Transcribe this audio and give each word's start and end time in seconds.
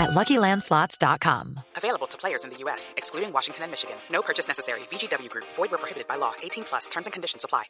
at 0.00 0.10
LuckyLandSlots.com. 0.10 1.60
Available 1.76 2.06
to 2.06 2.16
players 2.16 2.44
in 2.44 2.50
the 2.50 2.56
U.S., 2.64 2.94
excluding 2.96 3.32
Washington 3.32 3.64
and 3.64 3.70
Michigan. 3.70 3.96
No 4.10 4.22
purchase 4.22 4.48
necessary. 4.48 4.80
VGW 4.90 5.28
Group. 5.28 5.44
Void 5.54 5.70
where 5.70 5.78
prohibited 5.78 6.08
by 6.08 6.16
law. 6.16 6.32
18 6.42 6.64
plus. 6.64 6.88
Terms 6.88 7.06
and 7.06 7.12
conditions 7.12 7.44
apply. 7.44 7.64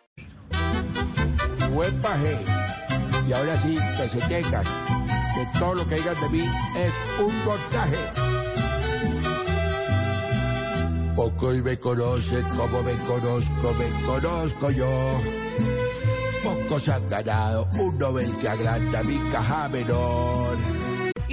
Buen 1.72 2.00
paje. 2.00 2.38
Y 3.28 3.32
ahora 3.32 3.56
sí, 3.56 3.78
que 3.96 4.08
se 4.08 4.20
tengan. 4.28 4.64
Que 5.34 5.58
todo 5.58 5.74
lo 5.74 5.84
que 5.88 5.96
digan 5.96 6.20
de 6.20 6.28
mí 6.28 6.44
es 6.76 6.94
un 7.20 7.44
montaje. 7.44 7.98
Pocos 11.14 11.56
me 11.62 11.78
conocen 11.78 12.42
como 12.56 12.82
me 12.82 12.94
conozco, 12.94 13.74
me 13.74 14.06
conozco 14.06 14.70
yo. 14.70 15.20
Pocos 16.42 16.88
han 16.88 17.08
ganado 17.08 17.68
un 17.78 17.98
Nobel 17.98 18.36
que 18.38 18.48
agranda 18.48 19.02
mi 19.02 19.18
caja 19.28 19.68
menor. 19.68 20.79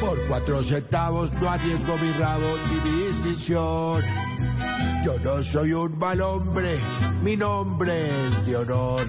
Por 0.00 0.26
cuatro 0.28 0.62
centavos 0.62 1.32
no 1.34 1.48
arriesgo 1.48 1.96
mi 1.98 2.12
rabo 2.12 2.56
ni 2.70 2.90
mi 2.90 3.06
distinción. 3.06 4.02
Yo 5.04 5.18
no 5.20 5.42
soy 5.42 5.72
un 5.72 5.98
mal 5.98 6.20
hombre, 6.20 6.76
mi 7.22 7.36
nombre 7.36 8.08
es 8.08 8.46
de 8.46 8.56
honor. 8.56 9.06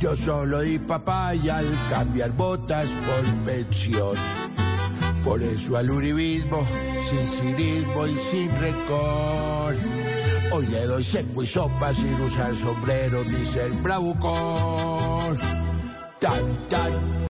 Yo 0.00 0.14
solo 0.14 0.60
di 0.60 0.78
papaya 0.78 1.58
al 1.58 1.66
cambiar 1.90 2.32
botas 2.32 2.88
por 2.88 3.44
pensión. 3.44 4.16
Por 5.24 5.42
eso 5.42 5.76
al 5.76 5.90
uribismo, 5.90 6.66
sin 7.08 7.26
cinismo 7.26 8.06
y 8.06 8.18
sin 8.18 8.50
rencor. 8.60 9.74
Hoy 10.52 10.66
le 10.66 10.86
doy 10.86 11.02
seco 11.02 11.42
y 11.42 11.46
sopa 11.46 11.94
sin 11.94 12.14
usar 12.20 12.54
sombrero 12.54 13.24
ni 13.24 13.44
ser 13.44 13.70
bravucón. 13.72 15.38
Tan, 16.20 16.68
tan. 16.68 17.23